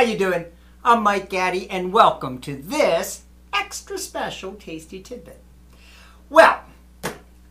[0.00, 0.46] How you doing?
[0.82, 5.42] I'm Mike Gaddy, and welcome to this extra special Tasty Tidbit.
[6.30, 6.64] Well,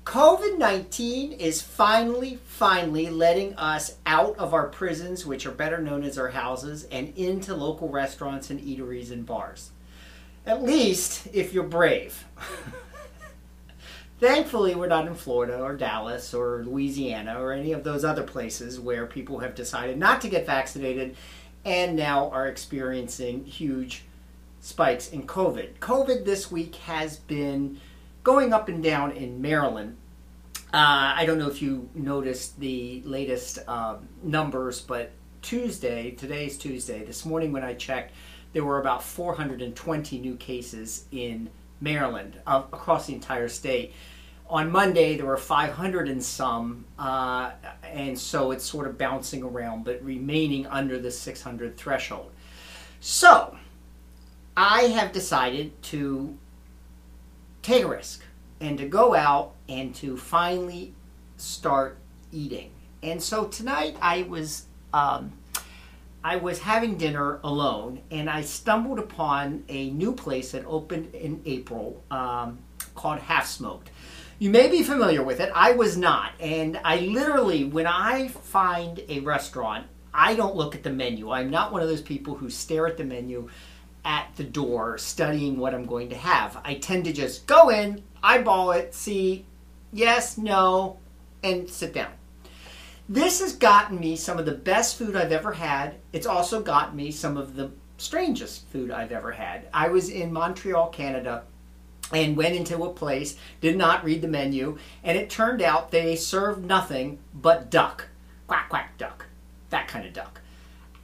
[0.04, 6.18] COVID-19 is finally, finally letting us out of our prisons, which are better known as
[6.18, 9.70] our houses, and into local restaurants and eateries and bars.
[10.47, 12.25] At least if you're brave.
[14.20, 18.79] Thankfully, we're not in Florida or Dallas or Louisiana or any of those other places
[18.79, 21.16] where people have decided not to get vaccinated
[21.65, 24.04] and now are experiencing huge
[24.59, 25.75] spikes in COVID.
[25.79, 27.79] COVID this week has been
[28.23, 29.97] going up and down in Maryland.
[30.73, 37.03] Uh, I don't know if you noticed the latest uh, numbers, but Tuesday, today's Tuesday,
[37.03, 38.13] this morning when I checked,
[38.53, 41.49] there were about 420 new cases in
[41.81, 43.94] Maryland uh, across the entire state.
[44.50, 47.52] On Monday, there were 500 and some, uh,
[47.83, 52.31] and so it's sort of bouncing around, but remaining under the 600 threshold.
[53.00, 53.56] So,
[54.58, 56.36] I have decided to
[57.61, 58.23] take a risk
[58.59, 60.94] and to go out and to finally
[61.38, 61.97] start
[62.31, 62.72] eating.
[63.02, 65.31] And so tonight I was um,
[66.23, 71.41] I was having dinner alone, and I stumbled upon a new place that opened in
[71.45, 72.59] April um,
[72.95, 73.89] called Half Smoked.
[74.41, 75.51] You may be familiar with it.
[75.53, 80.83] I was not, and I literally, when I find a restaurant, I don't look at
[80.83, 81.29] the menu.
[81.29, 83.49] I'm not one of those people who stare at the menu
[84.05, 86.57] at the door studying what I'm going to have.
[86.63, 89.45] I tend to just go in, eyeball it, see
[89.91, 90.99] yes, no,
[91.43, 92.13] and sit down.
[93.09, 95.95] This has gotten me some of the best food I've ever had.
[96.13, 99.67] It's also gotten me some of the strangest food I've ever had.
[99.73, 101.43] I was in Montreal, Canada,
[102.11, 106.16] and went into a place, did not read the menu, and it turned out they
[106.16, 108.07] served nothing but duck.
[108.47, 109.25] Quack, quack, duck.
[109.69, 110.41] That kind of duck.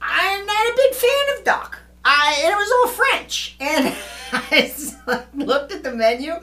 [0.02, 1.80] I'm not a big fan of duck.
[2.04, 3.56] I, it was all French.
[3.60, 3.96] And
[4.32, 4.72] I
[5.34, 6.34] looked at the menu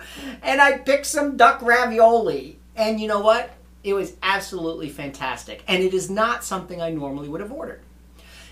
[0.43, 2.59] and I picked some duck ravioli.
[2.77, 3.51] And you know what?
[3.85, 5.65] It was absolutely fantastic.
[5.67, 7.81] And it is not something I normally would have ordered.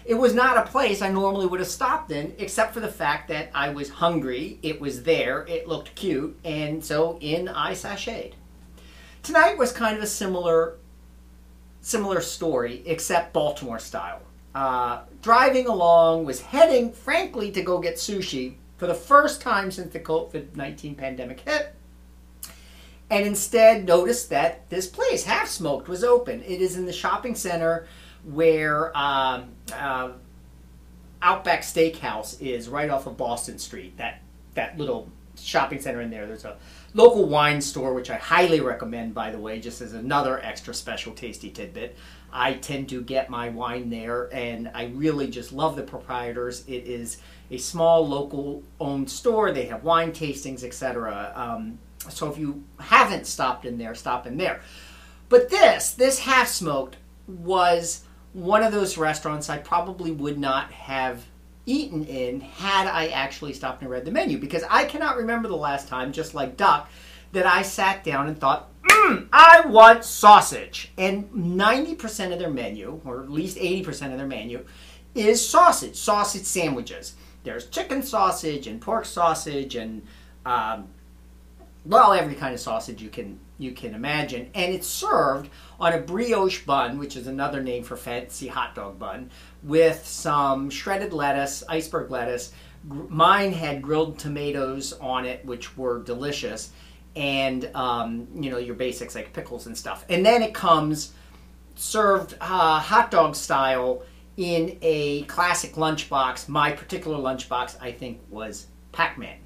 [0.05, 3.29] It was not a place I normally would have stopped in, except for the fact
[3.29, 8.33] that I was hungry, it was there, it looked cute, and so in I sashayed.
[9.23, 10.77] Tonight was kind of a similar
[11.83, 14.21] similar story, except Baltimore style.
[14.55, 19.93] Uh, driving along, was heading, frankly, to go get sushi for the first time since
[19.93, 21.75] the COVID 19 pandemic hit
[23.11, 26.43] and instead noticed that this place, Half Smoked, was open.
[26.43, 27.87] It is in the shopping center
[28.25, 30.11] where um, uh,
[31.23, 33.97] Outback Steakhouse is, right off of Boston Street.
[33.97, 34.21] That
[34.55, 35.09] that little
[35.39, 36.27] shopping center in there.
[36.27, 36.57] There's a
[36.95, 41.13] local wine store, which I highly recommend, by the way, just as another extra special
[41.13, 41.97] tasty tidbit.
[42.33, 46.65] I tend to get my wine there, and I really just love the proprietors.
[46.67, 47.19] It is
[47.51, 49.53] a small local owned store.
[49.53, 51.33] They have wine tastings, etc.
[51.35, 51.79] Um,
[52.09, 54.61] so if you haven't stopped in there, stop in there.
[55.29, 61.25] But this, this half smoked, was one of those restaurants I probably would not have
[61.67, 65.57] eaten in had I actually stopped and read the menu because I cannot remember the
[65.57, 66.91] last time, just like Duck,
[67.33, 70.93] that I sat down and thought, mm, I want sausage.
[70.99, 74.65] And 90% of their menu, or at least 80% of their menu,
[75.15, 77.15] is sausage, sausage sandwiches.
[77.45, 80.03] There's chicken sausage and pork sausage and
[80.45, 80.89] um,
[81.85, 85.99] well, every kind of sausage you can you can imagine, and it's served on a
[85.99, 89.31] brioche bun, which is another name for fancy hot dog bun,
[89.63, 92.53] with some shredded lettuce, iceberg lettuce.
[92.85, 96.71] Mine had grilled tomatoes on it, which were delicious,
[97.15, 100.05] and um, you know your basics like pickles and stuff.
[100.09, 101.13] And then it comes
[101.75, 104.03] served uh, hot dog style
[104.37, 106.49] in a classic lunchbox.
[106.49, 109.37] My particular lunchbox, I think, was Pac-Man.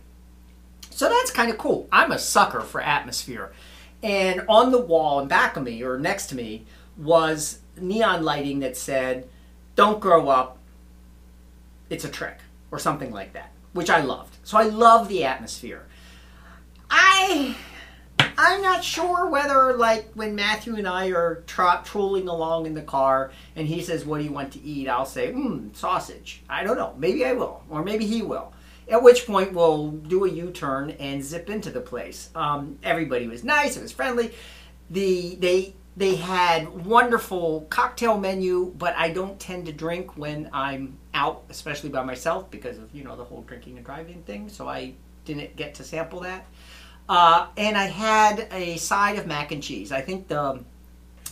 [0.91, 1.89] So that's kind of cool.
[1.91, 3.53] I'm a sucker for atmosphere.
[4.05, 6.67] And on the wall in back of me or next to me
[6.99, 9.27] was neon lighting that said,
[9.77, 10.59] Don't grow up,
[11.89, 12.37] it's a trick,
[12.71, 14.37] or something like that, which I loved.
[14.45, 15.87] So I love the atmosphere.
[16.91, 17.57] I.
[18.37, 22.83] I'm not sure whether, like, when Matthew and I are tra- trolling along in the
[22.83, 24.89] car and he says, What do you want to eat?
[24.89, 26.43] I'll say, Hmm, sausage.
[26.49, 26.95] I don't know.
[26.99, 27.63] Maybe I will.
[27.71, 28.53] Or maybe he will.
[28.89, 32.31] At which point we'll do a U-turn and zip into the place.
[32.35, 34.33] Um, everybody was nice; it was friendly.
[34.91, 40.99] The they they had wonderful cocktail menu, but I don't tend to drink when I'm
[41.15, 44.49] out, especially by myself, because of you know the whole drinking and driving thing.
[44.49, 44.95] So I
[45.25, 46.47] didn't get to sample that.
[47.09, 49.93] Uh, and I had a side of mac and cheese.
[49.93, 50.65] I think the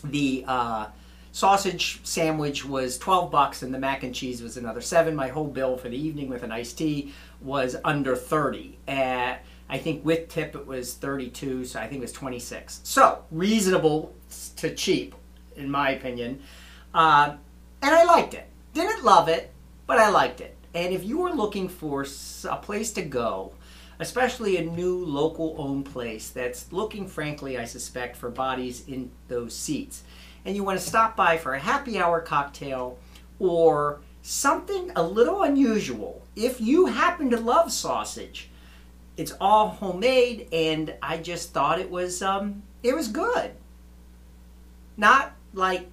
[0.04, 0.86] the uh,
[1.32, 5.46] sausage sandwich was 12 bucks and the mac and cheese was another 7 my whole
[5.46, 9.34] bill for the evening with an iced tea was under 30 uh,
[9.68, 14.14] i think with tip it was 32 so i think it was 26 so reasonable
[14.56, 15.14] to cheap
[15.56, 16.40] in my opinion.
[16.94, 17.34] Uh,
[17.82, 18.46] and i liked it.
[18.74, 19.52] Didn't love it
[19.86, 20.56] but i liked it.
[20.74, 22.06] And if you are looking for
[22.48, 23.52] a place to go
[23.98, 29.54] especially a new local owned place that's looking frankly i suspect for bodies in those
[29.54, 30.02] seats
[30.44, 32.98] and you want to stop by for a happy hour cocktail
[33.38, 38.48] or something a little unusual, if you happen to love sausage,
[39.16, 43.52] it's all homemade, and I just thought it was um, it was good.
[44.96, 45.90] Not like,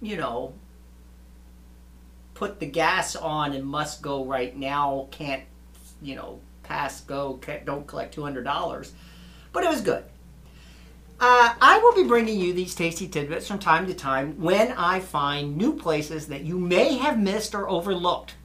[0.00, 0.54] you know,
[2.34, 5.08] put the gas on and must go right now.
[5.10, 5.42] Can't,
[6.00, 7.34] you know, pass go.
[7.34, 8.92] Can't, don't collect two hundred dollars,
[9.52, 10.04] but it was good.
[11.22, 15.00] Uh, I will be bringing you these tasty tidbits from time to time when I
[15.00, 18.36] find new places that you may have missed or overlooked.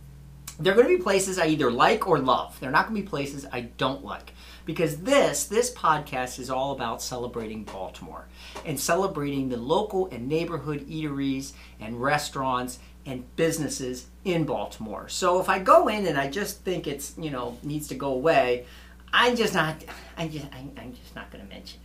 [0.59, 2.59] They're going to be places I either like or love.
[2.59, 4.33] They're not going to be places I don't like.
[4.65, 8.27] Because this, this podcast is all about celebrating Baltimore
[8.65, 15.07] and celebrating the local and neighborhood eateries and restaurants and businesses in Baltimore.
[15.07, 18.11] So if I go in and I just think it's, you know, needs to go
[18.11, 18.65] away,
[19.13, 19.81] I'm just not,
[20.17, 21.79] I'm just, I, I'm just not going to mention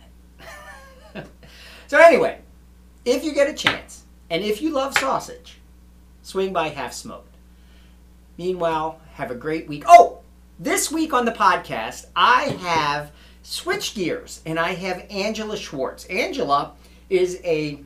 [1.87, 2.39] so anyway,
[3.05, 5.59] if you get a chance, and if you love sausage,
[6.21, 7.35] swing by Half Smoked.
[8.37, 9.83] Meanwhile, have a great week.
[9.87, 10.19] Oh,
[10.59, 13.11] this week on the podcast, I have
[13.43, 16.05] switched gears and I have Angela Schwartz.
[16.05, 16.73] Angela
[17.09, 17.81] is a,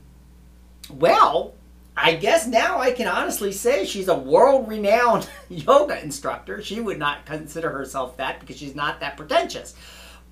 [0.89, 1.53] well,
[1.97, 6.61] I guess now I can honestly say she's a world renowned yoga instructor.
[6.61, 9.75] She would not consider herself that because she's not that pretentious.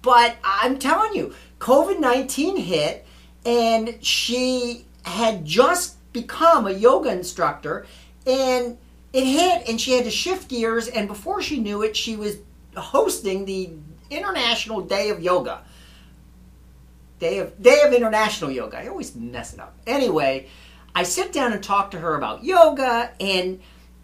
[0.04, 3.06] But I'm telling you, COVID 19 hit,
[3.46, 7.88] and she had just become a yoga instructor,
[8.28, 8.78] and
[9.14, 10.88] it hit, and she had to shift gears.
[10.88, 12.38] And before she knew it, she was
[12.76, 13.72] hosting the
[14.12, 15.64] International Day of Yoga.
[17.20, 18.80] Day of Day of International Yoga.
[18.80, 19.74] I always mess it up.
[19.88, 20.48] Anyway,
[20.94, 23.62] I sit down and talk to her about yoga, and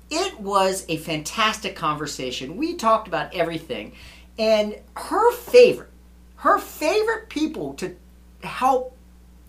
[0.09, 2.57] it was a fantastic conversation.
[2.57, 3.93] We talked about everything,
[4.39, 5.89] and her favorite
[6.37, 7.95] her favorite people to
[8.43, 8.97] help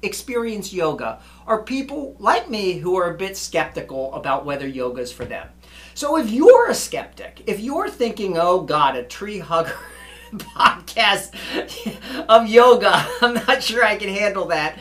[0.02, 5.12] experience yoga are people like me who are a bit skeptical about whether yoga is
[5.12, 5.48] for them.
[5.94, 9.76] So if you're a skeptic, if you're thinking, oh God, a tree hugger
[10.34, 11.34] podcast
[12.28, 14.78] of yoga, I'm not sure I can handle that,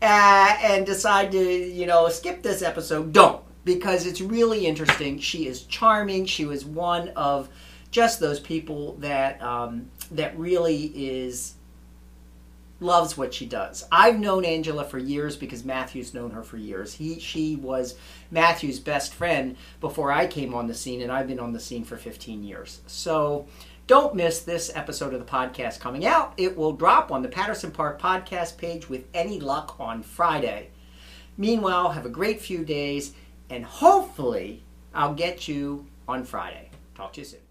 [0.00, 3.42] uh, and decide to, you know, skip this episode, don't.
[3.64, 5.18] Because it's really interesting.
[5.18, 6.24] She is charming.
[6.24, 7.50] She was one of
[7.90, 11.54] just those people that um, that really is
[12.80, 13.86] loves what she does.
[13.92, 16.94] I've known Angela for years because Matthew's known her for years.
[16.94, 17.96] He she was
[18.30, 21.84] Matthew's best friend before I came on the scene and I've been on the scene
[21.84, 22.80] for 15 years.
[22.86, 23.46] So
[23.86, 26.32] don't miss this episode of the podcast coming out.
[26.36, 30.70] It will drop on the Patterson Park podcast page with any luck on Friday.
[31.36, 33.12] Meanwhile, have a great few days
[33.50, 34.62] and hopefully
[34.94, 36.70] I'll get you on Friday.
[36.94, 37.49] Talk to you soon.